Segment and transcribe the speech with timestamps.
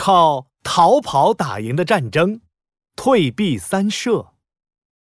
[0.00, 2.40] 靠逃跑打赢的战争，
[2.96, 4.28] 退避三舍。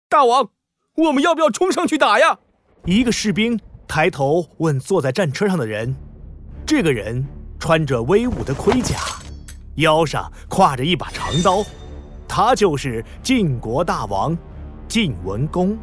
[0.09, 0.51] 大王，
[0.95, 2.39] 我们要不要冲上去打呀？
[2.85, 5.93] 一个士兵抬头问坐在战车上的人。
[6.65, 7.27] 这个人
[7.59, 8.97] 穿着威武的盔甲，
[9.75, 11.65] 腰上挎着一把长刀，
[12.29, 14.39] 他就是晋国大王
[14.87, 15.77] 晋文公。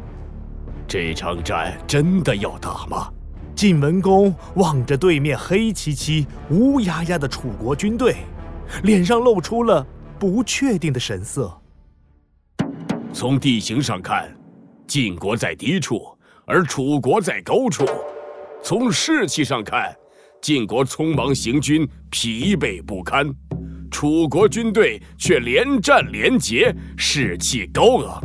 [0.88, 3.12] 这场战真的要打吗？
[3.54, 8.16] 晋文公望着对面黑漆漆、乌压压的楚国军队，
[8.82, 9.86] 脸上露出了
[10.18, 11.56] 不确定的神色。
[13.12, 14.34] 从地形上看，
[14.86, 16.00] 晋国在低处，
[16.46, 17.84] 而楚国在高处；
[18.62, 19.94] 从士气上看，
[20.42, 23.32] 晋国匆忙行军，疲惫不堪；
[23.90, 28.22] 楚国军队却连战连捷，士气高昂。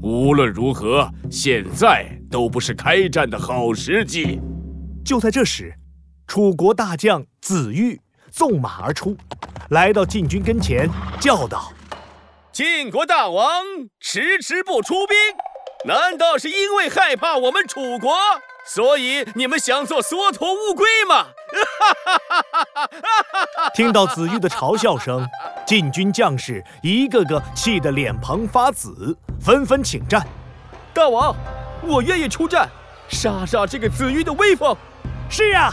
[0.00, 4.40] 无论如何，现在都不是开战的好时机。
[5.04, 5.72] 就在这时，
[6.26, 8.00] 楚国大将子玉
[8.30, 9.16] 纵马而出，
[9.70, 10.88] 来到晋军跟前，
[11.20, 11.72] 叫道
[12.52, 13.64] ：“晋国大王
[14.00, 15.16] 迟迟不出兵，
[15.84, 18.14] 难道是因为害怕我们楚国？”
[18.64, 21.26] 所以你们想做缩头乌龟吗？
[23.74, 25.26] 听到子玉的嘲笑声，
[25.66, 30.24] 晋军将士一个个气得脸庞发紫，纷纷请战。
[30.94, 31.34] 大王，
[31.82, 32.68] 我愿意出战，
[33.08, 34.76] 杀杀这个子玉的威风。
[35.28, 35.72] 是啊，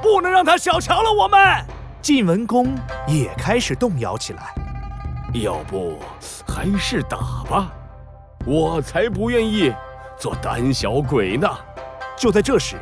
[0.00, 1.40] 不能让他小瞧了我们。
[2.08, 2.74] 晋文公
[3.06, 4.54] 也开始动摇起来。
[5.42, 5.98] 要不
[6.46, 7.70] 还是打吧，
[8.46, 9.70] 我才不愿意
[10.18, 11.46] 做胆小鬼呢。
[12.16, 12.76] 就在这时，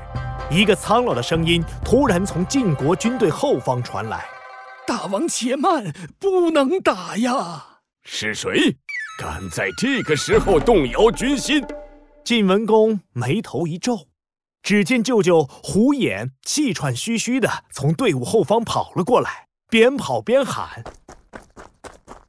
[0.48, 4.24] 一个苍老的声音突然从晋国军队后方传来
[4.86, 8.76] ：“大王且慢，不能打呀！”是谁
[9.18, 11.66] 敢在这个时候动摇军心？
[12.24, 14.06] 晋文公眉头一皱，
[14.66, 20.82] 只见舅舅胡衍气喘吁吁的从队伍后方跑了过来，边跑边喊：“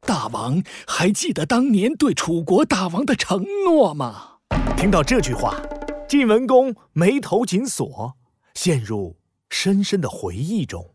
[0.06, 4.34] 大王还记得当年对楚国大王的承诺吗？”
[4.78, 5.60] 听到这句话。
[6.08, 8.14] 晋文公眉头紧锁，
[8.53, 9.18] 陷入
[9.50, 10.92] 深深的回忆中。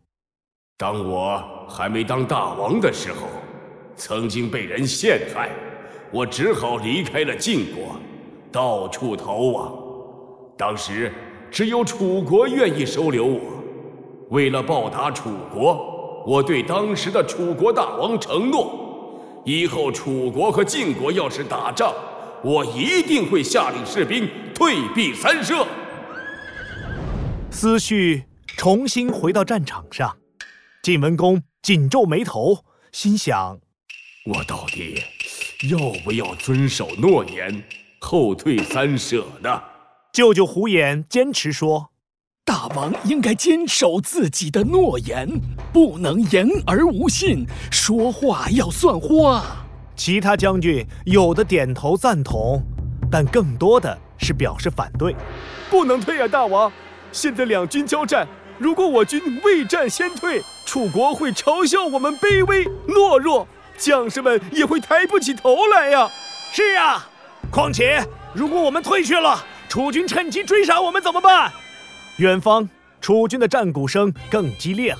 [0.77, 3.27] 当我还没当大王的时候，
[3.97, 5.49] 曾经被人陷害，
[6.09, 7.99] 我只好离开了晋国，
[8.49, 9.83] 到处逃亡。
[10.55, 11.11] 当时
[11.53, 13.39] 只有楚国愿意收留我。
[14.31, 21.93] 为了报答楚国，我对当时的楚国大王承诺：以后楚国和晋国要是打仗，
[22.43, 24.27] 我一定会下令士兵。
[24.55, 25.67] 退避三舍，
[27.51, 28.23] 思绪
[28.57, 30.17] 重新回到战场上。
[30.81, 33.59] 晋文公紧皱眉头，心想：
[34.25, 35.03] 我到底
[35.69, 37.63] 要不要遵守诺言，
[37.99, 39.61] 后退三舍呢？
[40.13, 41.89] 舅舅胡衍坚持说
[42.45, 45.27] ：“大王应该坚守自己的诺言，
[45.73, 49.65] 不能言而无信，说话要算话。”
[49.97, 52.61] 其他将军有的点头赞同，
[53.11, 53.97] 但更多的。
[54.19, 55.13] 是表示反对，
[55.69, 56.71] 不能退啊，大王！
[57.11, 58.25] 现在两军交战，
[58.57, 63.45] 如果我军未战先退，楚国会嘲笑我们卑微懦弱，
[63.77, 66.09] 将士们也会抬不起头来呀。
[66.53, 67.09] 是啊，
[67.51, 68.01] 况且
[68.33, 71.51] 如果我们退去了，楚军趁机追杀我们怎么办？
[72.17, 72.69] 远方
[73.01, 74.99] 楚军的战鼓声更激烈了，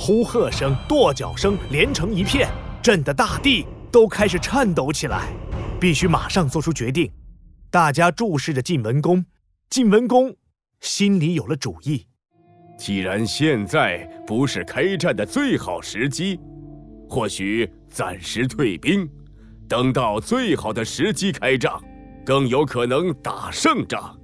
[0.00, 2.48] 呼喝声、跺脚声连成一片，
[2.82, 5.28] 震得大地都开始颤抖起来。
[5.80, 7.08] 必须马上做出决定。
[7.70, 9.24] 大家注视着晋文公，
[9.70, 10.34] 晋文公
[10.80, 12.04] 心里有了主意。
[12.76, 16.40] 既然现在不是开战的最好时机，
[17.08, 19.08] 或许暂时退兵，
[19.68, 21.80] 等到最好的时机开仗，
[22.24, 24.18] 更有可能打胜仗。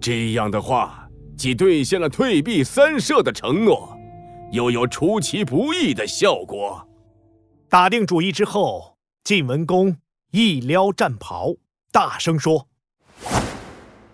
[0.00, 3.96] 这样的话，既兑现了退避三舍的承诺，
[4.52, 6.86] 又有出其不意的效果。
[7.68, 9.96] 打定主意之后，晋文公
[10.30, 11.54] 一撩战袍，
[11.90, 12.68] 大声说。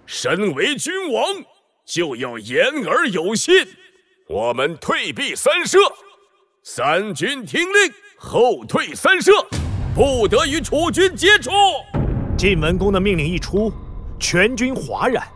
[0.06, 1.24] 身为君王，
[1.86, 3.54] 就要言而有信。
[4.28, 5.78] 我们退避三舍，
[6.62, 9.32] 三军听令，后退三舍，
[9.94, 11.50] 不得与楚军接触。
[12.36, 13.72] 晋文公的命令一出，
[14.18, 15.26] 全军哗然。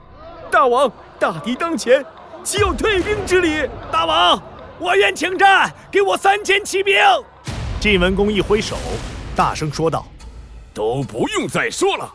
[0.51, 2.05] 大王，大敌当前，
[2.43, 3.69] 岂有退兵之理？
[3.91, 4.43] 大王，
[4.81, 6.97] 我愿请战，给我三千骑兵。
[7.81, 8.77] 晋文公一挥手，
[9.37, 10.07] 大声说道
[10.75, 12.13] ：“都不用再说了。”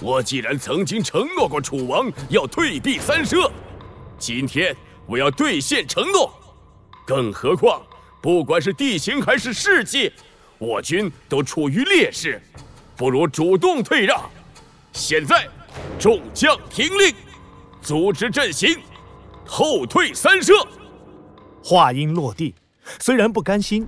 [0.00, 3.50] 我既然曾经承诺过楚王要退避三舍，
[4.18, 4.74] 今天
[5.06, 6.30] 我要兑现承诺。
[7.06, 7.80] 更何况，
[8.20, 10.12] 不管是地形还是士气，
[10.58, 12.42] 我军都处于劣势，
[12.98, 14.28] 不如主动退让。
[14.92, 15.48] 现在，
[16.00, 17.14] 众将听令，
[17.80, 18.76] 组织阵型，
[19.46, 20.52] 后退三舍。
[21.62, 22.56] 话音落地，
[22.98, 23.86] 虽然不甘心，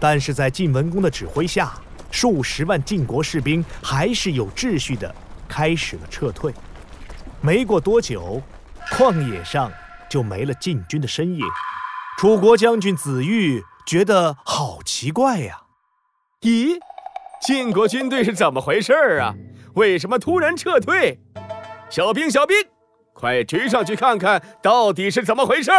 [0.00, 1.74] 但是在晋文公的指挥下，
[2.10, 5.14] 数十万晋国士兵还是有秩序地
[5.46, 6.54] 开始了撤退。
[7.42, 8.40] 没过多久，
[8.92, 9.70] 旷野上
[10.08, 11.44] 就没了晋军的身影。
[12.16, 15.62] 楚国将军子玉觉得好奇怪呀！
[16.40, 16.78] 咦，
[17.40, 19.34] 晋国军队是怎么回事啊？
[19.74, 21.18] 为什么突然撤退？
[21.88, 22.56] 小兵，小兵，
[23.12, 25.70] 快追上去看看到底是怎么回事！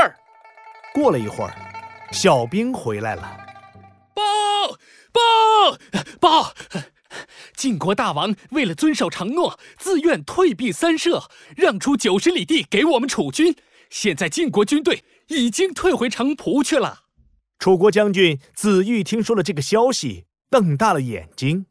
[0.94, 1.54] 过了一会儿，
[2.12, 3.38] 小兵回来了。
[4.16, 4.24] 报
[5.12, 5.78] 报
[6.20, 6.54] 报！
[7.56, 13.56] 晋国大王为了遵守承诺，自愿退避三舍，让出九十里地给我们楚军。
[13.90, 17.02] 现在晋国军队已经退回城濮去了。
[17.58, 21.66] 楚国将军子玉听说了这个消息，瞪大了眼睛。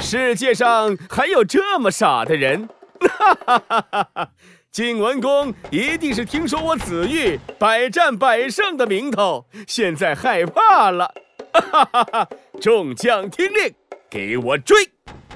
[0.00, 2.68] 世界上还有这么傻的人！
[3.00, 4.30] 哈哈哈哈哈！
[4.70, 11.12] 晋文公一定是听说我子玉百战百胜的名头，现在害怕了。
[11.52, 12.28] 哈哈哈！
[12.60, 13.74] 众将听令，
[14.08, 14.76] 给我追！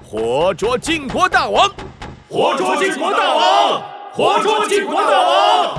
[0.03, 1.69] 活捉晋国大王！
[2.29, 3.83] 活捉晋国大王！
[4.13, 5.79] 活捉晋国大王！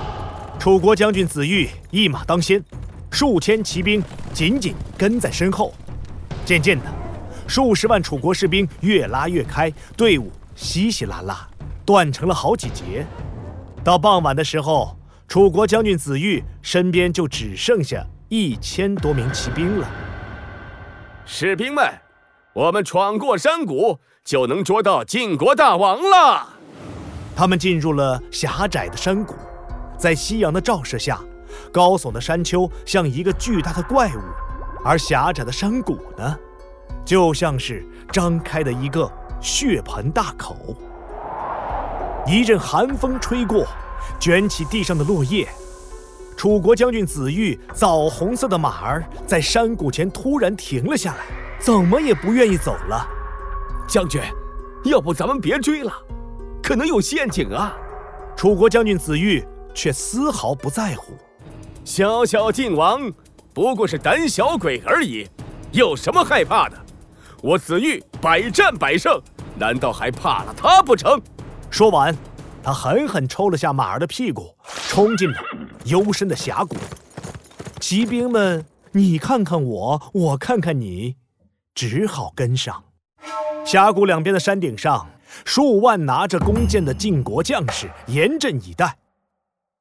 [0.59, 2.63] 楚国将军子玉一马当先，
[3.11, 4.03] 数千骑兵
[4.33, 5.73] 紧紧跟在身后。
[6.47, 6.85] 渐渐的，
[7.45, 11.45] 数十万楚国士兵越拉越开，队伍稀稀拉拉，
[11.85, 13.05] 断成了好几节。
[13.83, 14.97] 到傍晚的时候，
[15.27, 19.91] 楚国将军子玉身边就只剩下一千多名骑兵了。
[21.25, 21.85] 士兵们，
[22.53, 26.47] 我们闯过山谷，就能捉到晋国大王了。
[27.35, 29.35] 他们进入了狭窄的山谷，
[29.97, 31.19] 在夕阳的照射下，
[31.73, 34.21] 高耸的山丘像一个巨大的怪物，
[34.83, 36.37] 而狭窄的山谷呢，
[37.05, 40.55] 就像是张开的一个血盆大口。
[42.25, 43.65] 一阵寒风吹过，
[44.19, 45.47] 卷起地上的落叶。
[46.35, 51.25] 楚国将军子玉枣红色的马儿在山谷前突然停了下来，
[51.59, 53.07] 怎么也不愿意走了。
[53.87, 54.21] 将军，
[54.83, 55.91] 要不咱们别追了，
[56.61, 57.75] 可能有陷阱啊！
[58.35, 59.43] 楚国将军子玉
[59.73, 61.13] 却丝毫不在乎。
[61.83, 63.11] 小小晋王
[63.57, 65.27] 不过是胆小鬼而已，
[65.71, 66.77] 有什么害怕的？
[67.41, 69.19] 我子玉百战百胜，
[69.57, 71.19] 难道还怕了他不成？
[71.71, 72.15] 说完，
[72.61, 74.55] 他狠狠抽了下马儿的屁股，
[74.87, 75.39] 冲进了
[75.85, 76.75] 幽深的峡谷。
[77.79, 81.15] 骑兵们，你看看我，我看看你，
[81.73, 82.83] 只好跟上。
[83.65, 85.09] 峡谷两边的山顶上，
[85.45, 88.95] 数万拿着弓箭的晋国将士严阵以待。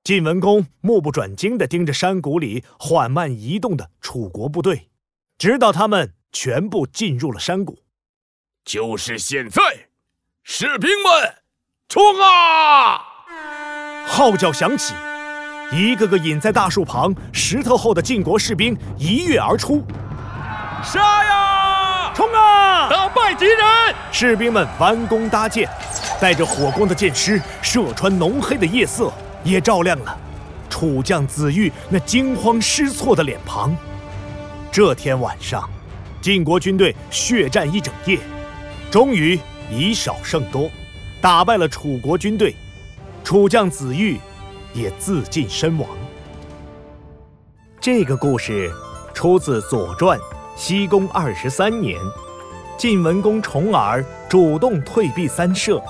[0.07, 4.89] 晋文公目不转睛地盯着山谷里缓慢移动的楚国部队，
[5.37, 7.81] 直到他们全部进入了山谷。
[8.65, 9.61] 就是现在，
[10.45, 11.35] 士兵们！
[11.89, 13.01] 冲啊！
[14.07, 14.95] 号角响起，
[15.73, 19.85] 一个个隐在大树旁、石头后的晋国士兵一跃而出。
[20.85, 22.13] 杀呀！
[22.15, 22.89] 冲啊！
[22.89, 23.59] 打败敌人！
[24.13, 25.69] 士兵们弯弓搭箭，
[26.21, 29.13] 带着火光的箭矢射穿浓黑的夜色，
[29.47, 30.19] 也照亮了
[30.69, 33.75] 楚将子玉那惊慌失措的脸庞。
[34.71, 35.71] 这天晚上，
[36.21, 38.19] 晋国军队血战一整夜，
[38.91, 39.39] 终于
[39.71, 40.69] 以少胜多。
[41.21, 42.55] 打败了楚国军队，
[43.25, 44.21] 楚将子玉
[44.75, 45.89] 也自尽身亡。
[47.81, 48.71] 这个故事
[49.15, 50.19] 出自《左传》
[50.57, 51.99] 西公二十三年，
[52.77, 55.83] 晋文公重耳主动退避三舍，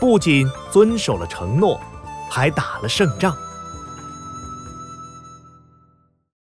[0.00, 1.80] 不仅遵守了承诺，
[2.28, 3.36] 还打了胜仗。